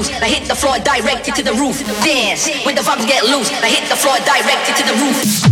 [0.00, 0.10] loose.
[0.22, 1.78] I hit the floor directed to the roof.
[2.04, 3.50] Dance when the vibes get loose.
[3.62, 5.49] I hit the floor directed to the roof.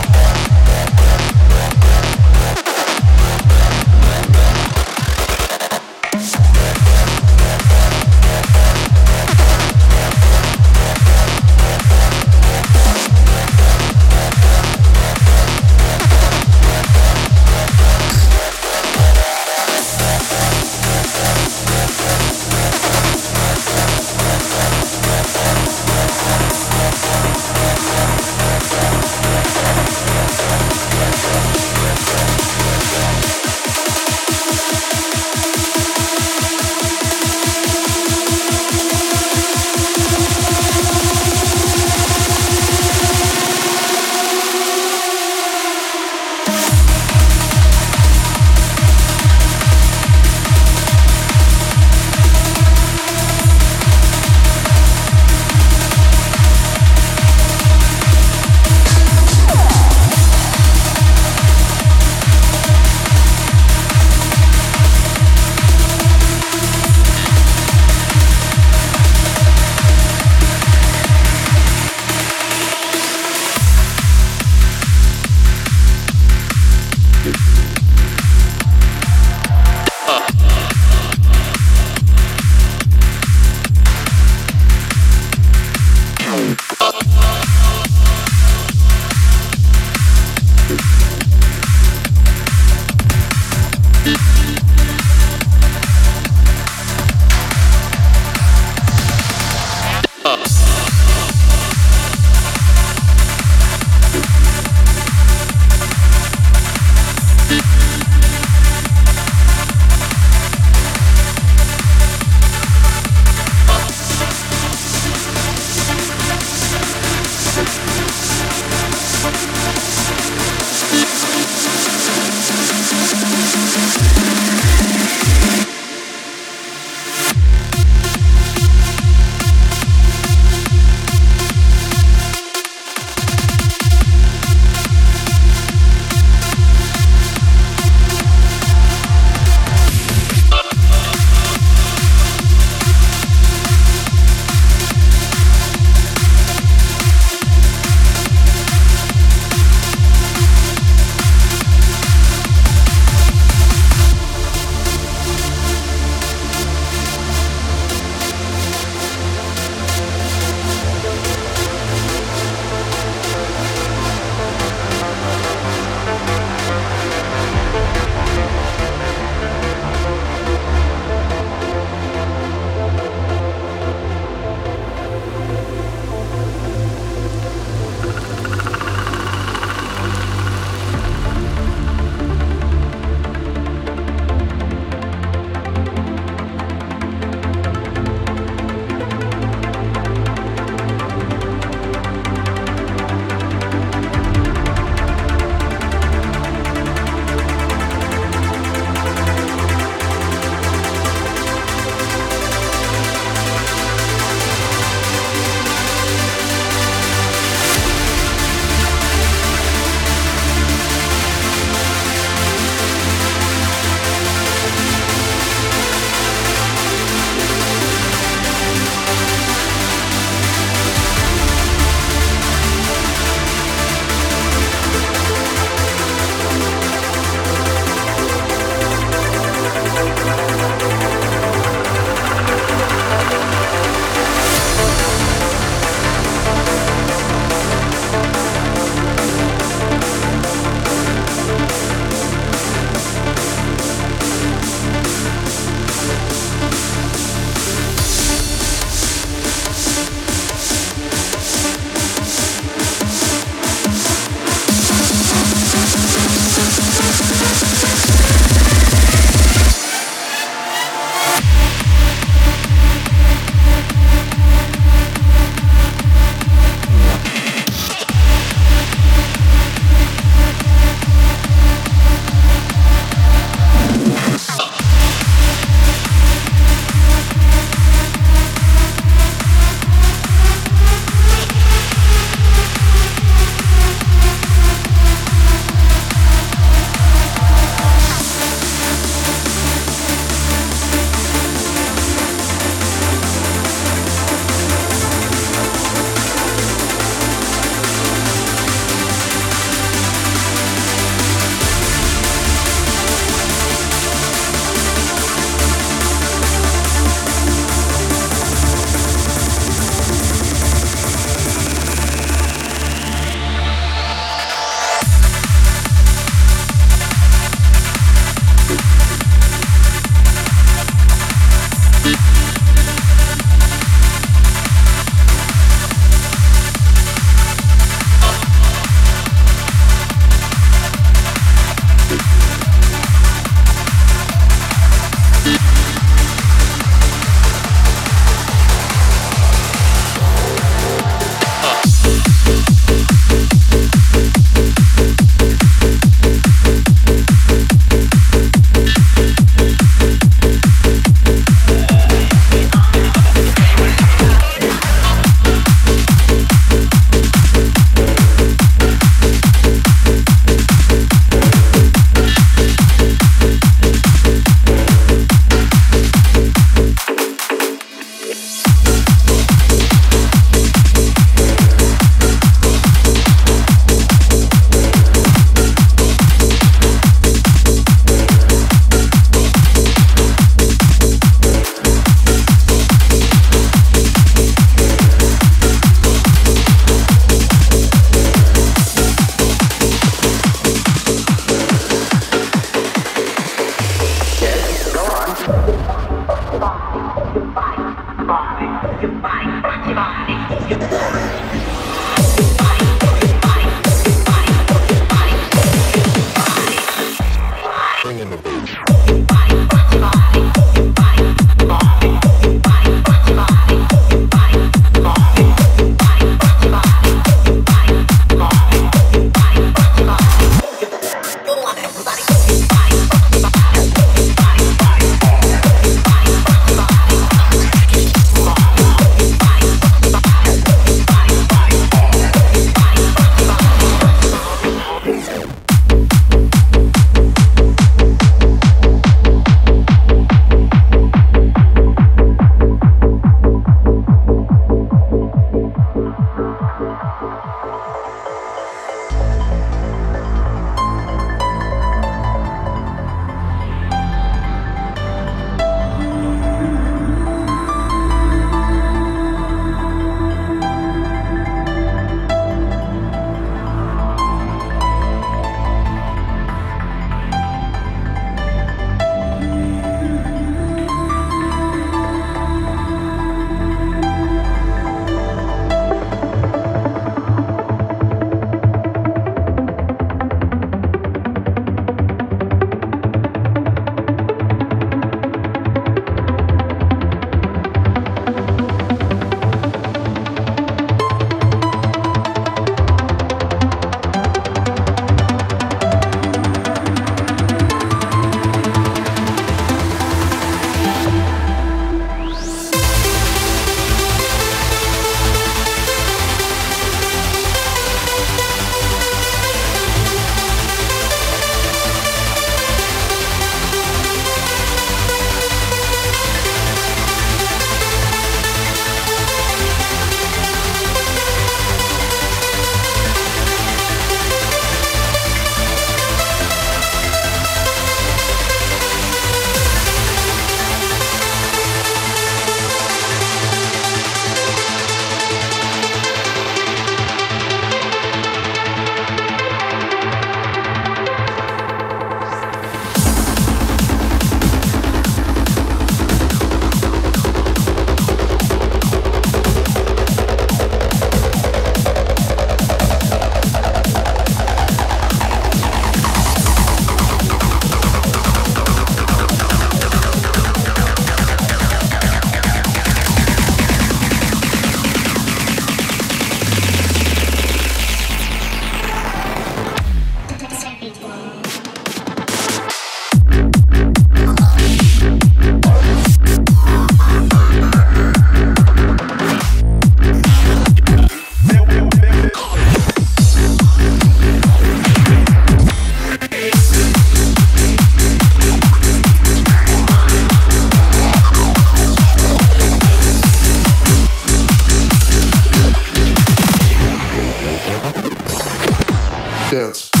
[599.51, 600.00] dance.